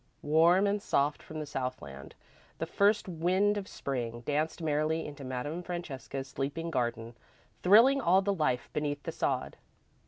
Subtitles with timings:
[0.23, 2.15] Warm and soft from the Southland,
[2.57, 7.15] the first wind of Spring danced merrily into Madame Francesca's sleeping garden,
[7.61, 9.57] thrilling all the life beneath the sod.